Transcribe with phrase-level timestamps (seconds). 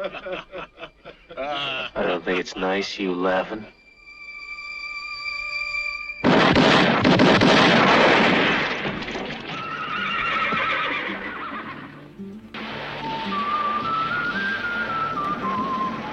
[1.36, 3.64] I don't think it's nice you laughing.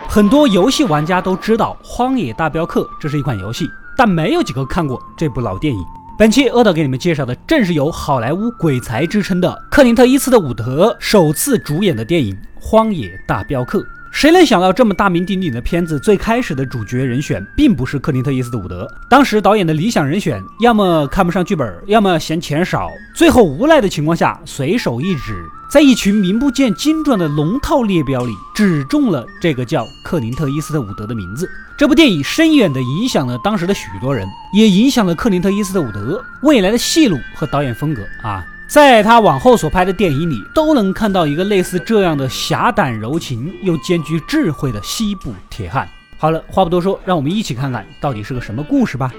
[0.10, 5.97] 很多游戏玩家都知道《荒野大镖客》这是一款游戏，但没有几个看过这部老电影。
[6.18, 13.78] 本期阿导给你们介绍的正是由好莱坞鬼才之称的克林特·伊斯特伍德首次主演的电影《荒野大镖客》。
[14.12, 18.92] 谁能想到这么大名鼎鼎的片子，最开始的主角人选并不是克林特·伊斯特伍德。
[19.08, 22.90] 当时导演的理想人选，要么看不上剧本，要么嫌钱少。
[23.14, 31.50] 最后无奈的情况下，随手一指，在一群名不见经传的龙套列表里，只中了这个叫克林特·伊斯特伍德的名字。
[31.78, 38.46] 这部电影深远地影响了当时的许多人，也影响了克林特·伊斯特伍德未来的戏路和导演风格啊。
[38.70, 45.88] 在他往后所拍的电影里，都能看到一个类似这样的侠胆柔情又兼具智慧的西部铁汉。
[46.18, 49.12] 好了，话不多说，让我们一起看看到底是个什么故事吧。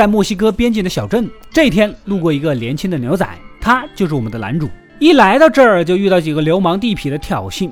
[0.00, 3.28] 在墨西哥边境的小镇，这天路过一个年轻的牛仔，
[3.60, 4.66] 他就是我们的男主。
[4.98, 7.70] 一来到这儿，就遇到几个流氓地痞的挑衅。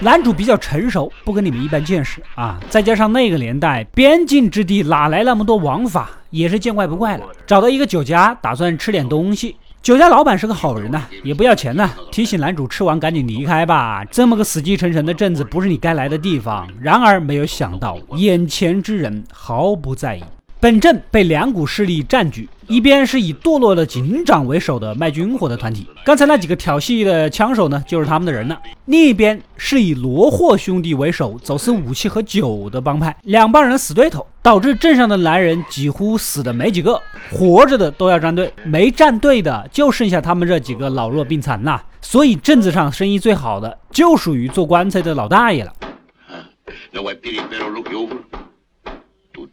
[0.00, 2.58] 男主比较成熟，不跟你们一般见识啊！
[2.68, 7.26] 再加上那个年代边境之地哪来那么多王法，也是见怪不怪了。
[7.46, 9.54] 找到一个酒家，打算吃点东西。
[9.82, 14.04] 酒家老板是个好人呐，也不要钱呐，提醒男主吃完赶紧离开吧。
[14.04, 16.68] 这么个死气沉沉的镇子，不是你该来的地方。
[16.80, 20.22] 然而没有想到，眼前之人毫不在意。
[20.62, 28.54] 本镇被两股势力占据，一边是以堕落的警长为首的卖军火的团体，刚才那几个挑衅的枪手呢，就是他们的人了；
[28.84, 41.82] 另一边是以罗霍兄弟为首走私武器和酒的帮派，两帮人死对头，导致镇上的男人几乎死的没几个，活着的都要站队，没站队的就剩下他们这几个老弱病残了。
[42.00, 45.72] 所以镇子上生意最好的就属于做棺材的老大爷了。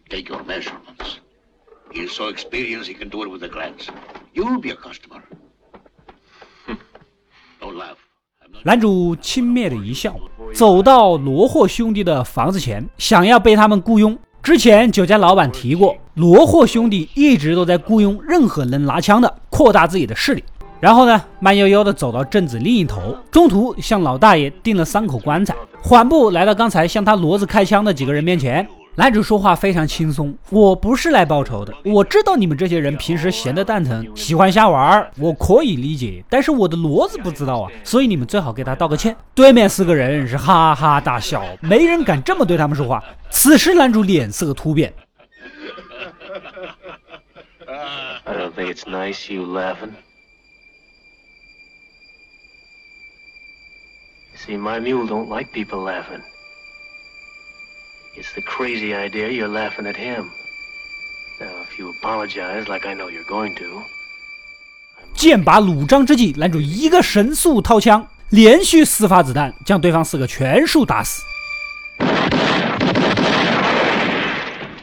[0.10, 0.89] take your measure.
[1.92, 3.88] He's so experienced he can do it with a glance.
[4.34, 5.22] You'll be a customer.
[7.60, 7.98] Don't laugh.
[8.64, 10.16] 男主轻蔑的一笑，
[10.54, 14.18] 走到罗霍兄弟的房子前，想要被他们雇佣。
[14.42, 20.44] 之前酒家老板提过，罗霍兄弟一直都在雇佣任何能拿枪的，扩大自己的势力。
[20.80, 28.68] 然后呢，慢悠悠的走到镇子另一头，中途向老大爷订了三口棺材，缓步来到刚才向他骡子开枪的几个人面前。
[29.00, 31.74] 男主说话非常轻松，我不是来报仇的。
[31.86, 36.22] 我知道你们这些人平时闲得蛋疼，喜欢瞎玩，我可以理解。
[36.30, 39.16] 但是我的骡子不知道啊，所以你们最好给他道个歉。
[39.34, 43.02] 对面四个人是哈哈大笑，没人敢这么对他们说话。
[43.30, 44.94] 此时男主脸色突变。
[54.46, 56.22] See, my mule don't like people laughing.
[58.20, 60.26] It's the crazy idea you're laughing at him.
[61.40, 63.84] Now, if you apologize like I know you're going to.
[65.16, 71.24] 剑拔弩张之际，男主一个神速掏枪，连续四发子弹将对方四个全数打死。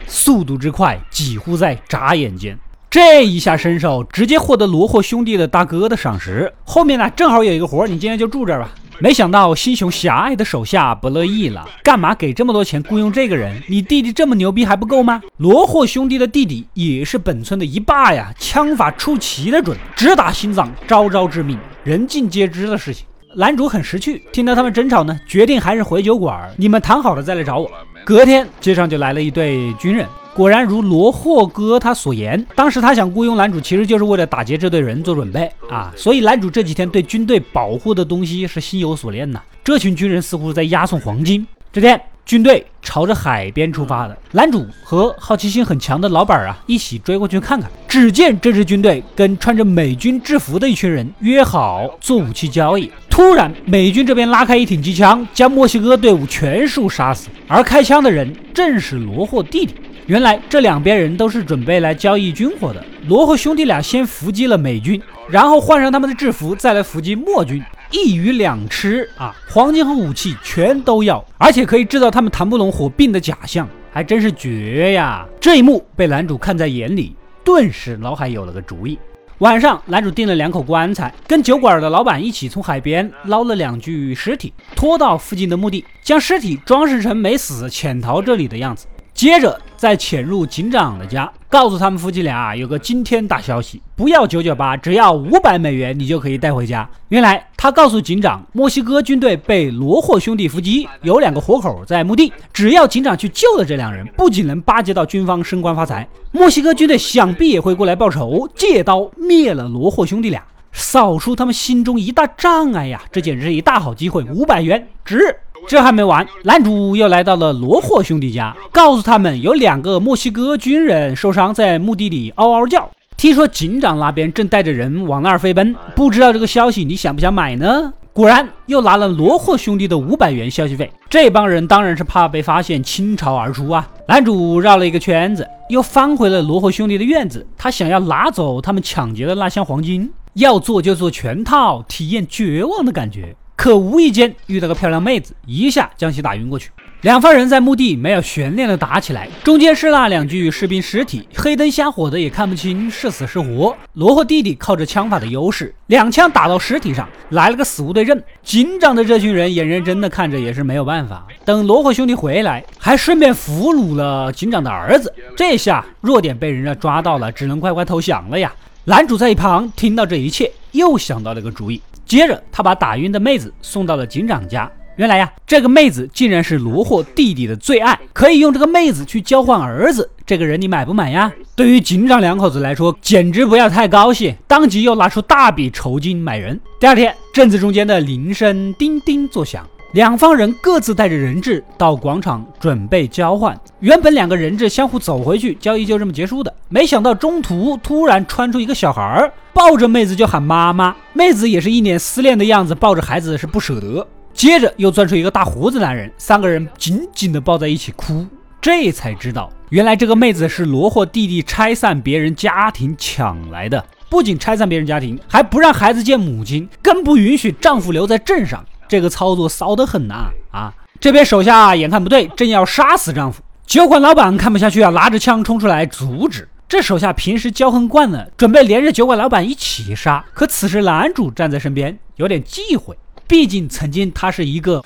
[0.07, 2.59] 速度之快，几乎在眨眼间。
[2.89, 6.51] 这一下身手，直接获得罗霍兄弟的大哥的赏识。
[6.65, 8.71] 后面呢，正好有一个活，你今天就住这儿吧。
[8.99, 13.63] 没想到心胸狭隘的手下不乐意了，干嘛给这么多钱雇佣这个人？
[13.69, 15.21] 你弟弟这么牛逼还不够吗？
[15.37, 23.05] 罗霍兄弟的弟弟也是本村的一霸呀，枪法出奇的准，直打心脏，招招致命，人尽皆知的事情。
[23.35, 27.71] 男主很识趣，听到他们争吵呢，决定还是回酒馆，你们谈好了再来找我。
[28.03, 30.07] 隔天街上就来了一队军人。
[30.37, 35.91] 果然如罗霍哥他所言，当时他想雇佣男主，其实就是为了打劫这队人做准备啊。
[35.97, 39.41] 所以男主这几天对军队保护的东西是心有所念呐。
[39.65, 41.47] 这群军人似乎在押送黄金。
[41.73, 47.71] 这天，军队朝着海边出发了，男主和好奇心很强的老板啊一起追过去看看。
[47.89, 52.93] 只见这支军队跟穿着美军制服的一群人约好做武器交易。
[53.09, 57.31] 突然，美军这边拉开一挺机枪，将墨西哥队伍全数杀死。
[57.49, 59.75] 而开枪的人正是罗霍弟弟。
[60.07, 62.85] 原来这两边人都是准备来交易军火的。
[63.09, 67.61] 罗和兄弟俩先伏击了美军，然后换上他们的制服，再来伏击墨军，
[67.91, 69.35] 一鱼两吃啊！
[69.49, 75.27] 黄金和武器全都要，而且可以制造他们谈不拢火并的假象，还真是绝呀！
[75.41, 78.97] 这一幕被男主看在眼里，顿时脑海有了个主意。
[79.39, 88.87] 晚上，男主订了两口棺材，跟酒馆的老板一起从海边捞了两具尸体，拖到附近的墓地，将尸体装饰成没死潜逃这里的样子。
[89.17, 96.87] 接着再潜入警长的家，告诉他们夫妻俩有个惊天大消息，不要九九八，只要五百美元，你就可以带回家。
[97.09, 113.01] 原来他告诉警长，墨西哥军队被罗霍兄弟伏击，有两个活口在墓地，只要警长去救了这两人，不仅能巴结到军方升官发财，墨西哥军队想必也会过来报仇，借刀灭了罗霍兄弟俩，扫除他们心中一大障碍呀！
[113.11, 115.35] 这简直是一大好机会，五百元值。
[115.69, 122.89] 这还没完，男主又来到了罗霍兄弟家，告诉他们有两个墨西哥军人受伤，在墓地里嗷嗷叫。
[123.17, 127.93] 听说警长那边正带着人往那儿飞奔，不知道这个消息你想不想买呢？
[128.13, 130.91] 果然又拿了罗霍兄弟的五百元消息费。
[131.11, 133.89] 这帮人当然是怕被发现倾巢而出啊！
[134.07, 143.35] 男主绕了一个圈子，又翻回了罗霍兄弟的院子，他想要拿走他们抢劫的那箱黄金，要做就做全套，体验绝望的感觉。
[143.57, 146.71] 可无意间遇到个漂亮妹子，一下将其打晕过去。
[147.03, 153.77] 两方人在墓地没有悬念的打起来，中间是那两具士兵尸体，黑灯瞎火的也看不清是死是活。
[153.93, 158.21] 罗霍弟弟靠着枪法的优势，两枪打到尸体上，来了个死无对证。
[158.43, 161.27] 警长的这群人眼认真的看着也是没有办法。
[161.45, 165.13] 等罗霍兄弟回来，还顺便俘虏了警长的儿子。
[165.37, 168.53] 这下弱点被人家抓到了，只能乖乖投降了呀。
[168.85, 171.81] 男主在一旁听到这一切，又想到了个主意。
[172.07, 174.71] 接着，他把打晕的妹子送到了警长家。
[174.97, 180.09] 原来呀，这个妹子竟然是罗霍弟弟的最爱，可以用这个妹子去交换儿子。
[180.25, 181.31] 这个人你买不买呀？
[181.55, 186.59] 对于警长两口子来说，简直不要太高兴，当即又拿出大笔酬金买人。
[186.81, 189.69] 第二天，镇子中间的铃声叮叮作响。
[189.97, 193.59] 两方人各自带着人质到广场准备交换。
[193.81, 196.55] 原本两个人质相互走回去，交易就这么结束的。
[196.69, 200.95] 没想到中途突然窜出一个小孩儿，抱着妹子就喊妈妈。
[201.15, 204.07] 妹子也是一脸思念的样子，抱着孩子是不舍得。
[204.35, 208.27] 接着又钻出一个大胡子男人，三个人紧紧的抱在一起哭。
[208.61, 213.83] 这才知道，原来这个妹子是罗霍弟弟拆散别人家庭抢来的。
[214.11, 218.63] 不仅拆散别人家庭，还不让孩子见母亲，更不允许丈夫留在镇上。
[218.89, 220.31] 这个操作骚得很呐！
[220.51, 226.49] 啊，这边手下眼看不对，正要杀死丈夫，酒馆老板看不下去啊，拿着枪冲出来阻止。
[226.69, 230.25] 这手下平时骄横惯了，准备连着酒馆老板一起杀。
[230.35, 232.97] 可此时男主站在身边，有点忌讳，
[233.29, 234.83] 毕竟曾经他是一个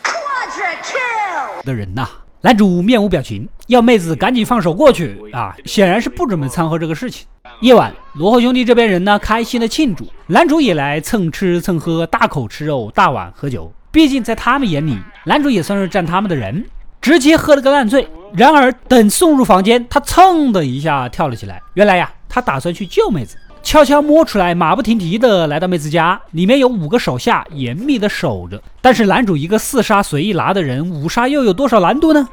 [1.65, 2.09] 的人呐。
[2.43, 7.27] 男主面无表情，要妹子赶紧放手过去啊，显然是不准备掺和这个事情。
[7.61, 13.71] 夜晚，罗霍兄弟这边人呢，开心的庆祝，男主也来蹭吃蹭喝，大口吃肉，大碗喝酒。
[13.93, 16.65] 毕竟在他们眼里，男主也算是占他们的人，
[17.01, 18.07] 直接喝了个烂醉。
[18.35, 21.61] 然而等送入房间，他噌的一下跳了起来。
[21.75, 28.63] 原来呀，他打算去救妹子，悄悄摸出来，马不停蹄的来到妹子家，里面有五个手下严密的守着。
[28.81, 32.29] 但是男主一个四杀随意拿的人，五杀又有多少难度呢？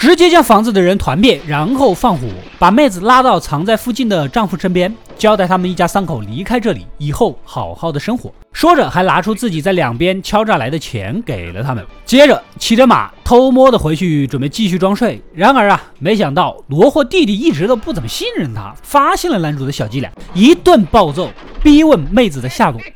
[0.00, 2.26] 直接将房子的人团灭，然后放火，
[2.58, 8.32] 把妹子拉到藏在附近的丈夫身边，交代他们一家三口离开这里，以后好好的生活。
[8.50, 11.84] 说着，还拿出自己在两边敲诈来的钱给了他们。
[12.06, 15.22] 接着骑着马偷摸的回去，准备继续装睡。
[15.34, 21.30] 然而啊，没想到罗霍弟弟一直都不怎么信任他，发现了男主的小伎俩，一顿暴揍，
[21.62, 22.80] 逼问妹子的下落。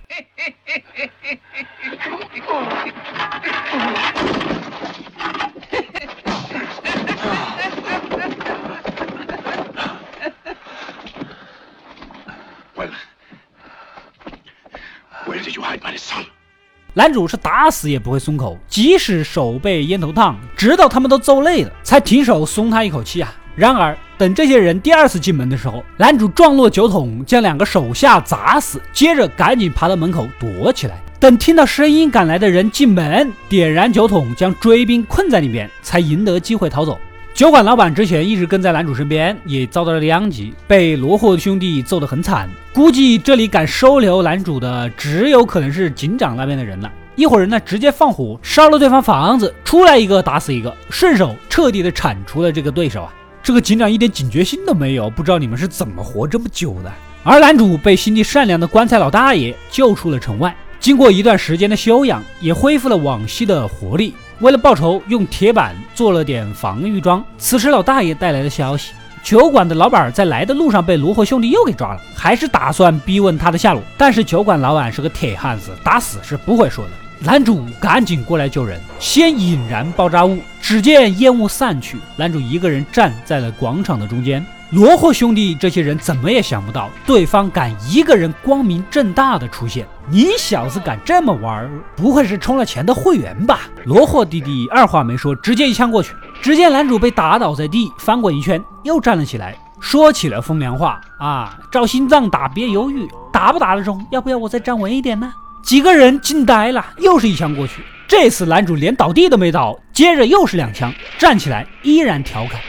[16.93, 23.35] 男主是打死也不会松口，即使手被烟头烫，直到他们都揍累了，才停手松他一口气啊。
[23.57, 31.01] 然而，等这些人第二次进门的时候，男主撞落酒桶，将两个手下砸死，接着赶紧爬到门口躲起来。
[31.19, 36.99] 等听到声音赶来的人进门，点燃酒桶，将追兵困在里面，才赢得机会逃走。
[37.35, 42.49] 酒馆老板之前一直跟在男主身边，也遭到了殃及，被罗霍兄弟揍得很惨。
[42.73, 46.89] 估计这里敢收留男主的，只有可能是警长那边的人了。
[47.17, 53.13] 一伙人呢，直接放火烧了对方房子，出来一个打死一个，顺手彻底的铲除了这个对手啊！
[53.43, 56.93] 这个警长一点警觉心都没有，不知道你们是怎么活这么久的。
[57.25, 64.15] 而男主被心地善良的棺材老大爷救出了城外，经过一段时间的休养，也恢复了往昔的活力。
[64.41, 67.25] 为了报仇，用铁板做了点防御装。
[67.39, 73.83] 此时，老大爷带来的消息：酒馆的老板在来的路上被罗霍兄弟又给抓了，还是打算逼问他的下落。
[73.97, 76.91] 但是酒馆老板是个铁汉子，打死是不会说的。
[77.21, 84.45] 男主赶紧过来救人，先引燃爆炸物，只见烟雾散去，男主一个人站在了广场的中间。
[84.75, 89.87] 罗霍兄弟这些人怎么也想不到，对方敢一个人光明正大的出现。
[90.11, 93.61] 你小子敢这么玩，不会是充了钱的会员吧？
[93.85, 96.13] 罗霍弟弟二话没说，直接一枪过去。
[96.43, 104.05] 只见男主被打倒在地，翻滚一圈，又站了起来，说起了风凉话啊，照心脏打，别犹豫，打不打得中？
[104.11, 105.33] 要不要我再站稳一点呢？
[105.63, 107.85] 几个人惊呆了，又是一枪过去。
[108.09, 112.61] 这次男主连倒地都没倒，接着又是两枪，站起来依然调侃。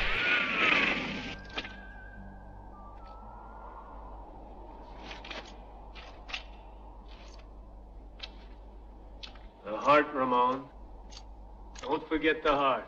[9.86, 10.62] Heart, Ramon.
[11.84, 12.86] Don't forget the heart.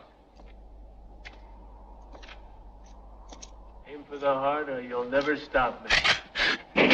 [3.86, 5.90] Aim for the heart or you'll never stop me.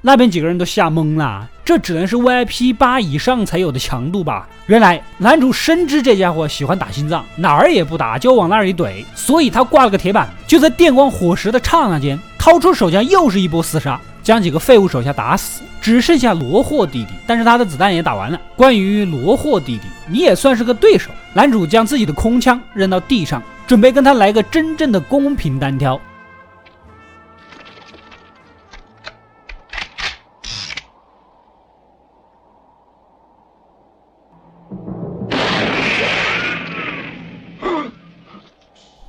[0.00, 4.48] 那边几个人都吓懵了，这只能是 VIP 八以上才有的强度吧？
[4.66, 18.38] 原来男主深知这家伙喜欢打心脏，哪儿也不打就往那儿一怼，所以他挂了个铁板，就在电光火石的刹那间，掏出手枪又是一波厮杀，将几个废物手下打死，只剩下罗霍弟弟，但是他的子弹也打完了。
[18.56, 21.10] 关于罗霍弟弟，你也算是个对手。
[21.32, 25.98] 男主将自己的空枪扔到地上，准备跟他来个真正的公平单挑。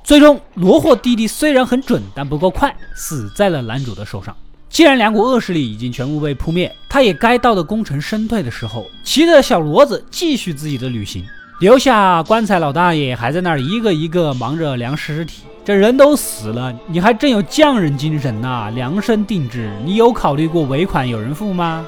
[0.02, 4.34] 最终，罗霍弟弟虽然很准，但不够快，死在了男主的手上。
[4.70, 11.24] 既然两股恶势力已经全部被扑灭，他也该到的功成身退的时候，骑着小骡子继续自己的旅行，
[11.58, 15.42] 留下棺材老大爷还在那儿一个一个忙着量尸体。
[15.64, 18.70] 这人都死了，你还真有匠人精神呐！
[18.72, 21.84] 量身定制，你有考虑过尾款有人付吗？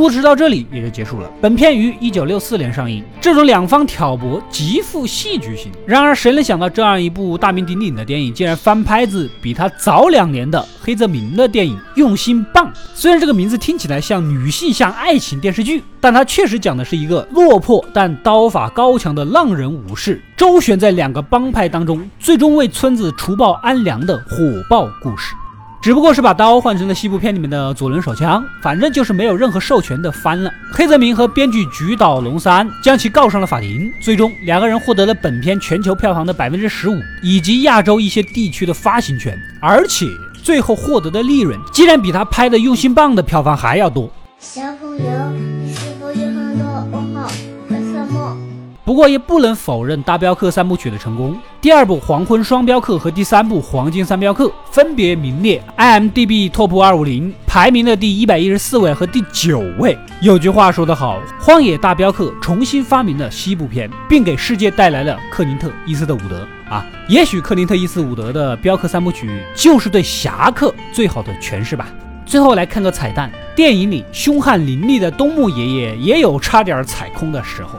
[0.00, 1.30] 故事到这里也就结束了。
[1.42, 5.70] 本片于一九六四年上映，这种两方挑拨极富戏剧性。
[5.84, 12.66] 然而，谁能想到这样一部大名鼎鼎的电影，竟然翻拍自比他早两年的黑泽明的电影《用心棒》？
[12.94, 25.34] 虽然这个名字听起来像女性向爱情电视剧，但它确实讲的是一个落魄但刀法高强的浪人武士，周旋在两个帮派当中，最终为村子除暴安良的火爆故事。
[25.82, 30.52] 只不过是把刀换成了西部片里面的左轮手枪，反正就是没有任何授权的翻了。
[30.70, 40.04] 黑泽明和编剧菊岛龙三将其告上了法庭，最终两个人获得了本片全球票房的百分之十五，以及亚洲一些地区的发行权，而且
[40.42, 44.10] 最后获得的利润竟然比他拍的《用心棒》的票房还要多。
[44.38, 45.30] 小朋友，
[45.64, 47.26] 你是否有很多问号？
[47.70, 48.36] 为什么？
[48.84, 51.38] 不过也不能否认大镖客三部曲的成功。
[51.62, 59.98] 第二部《黄昏双镖客》和第三部《黄金三镖客》分别名列 IMDB TOP 二五零排名的第一百一十四位和第九位。
[60.22, 66.82] 有句话说得好，《荒野大镖客》重新发明了西部片，并给世界带来了克林特·伊斯特伍德啊。
[67.10, 71.88] 也许克林特·伊斯特伍德的镖客三部曲就是对侠客最好的诠释吧。
[72.24, 77.78] 最后来看个彩蛋，电影里凶悍凌厉的东木爷爷也有差点踩空的时候。